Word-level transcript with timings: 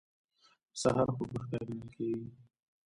د 0.73 0.73
سهار 0.81 1.07
خوب 1.15 1.29
ریښتیا 1.33 1.49
ګڼل 1.69 1.81
کیږي. 1.95 2.27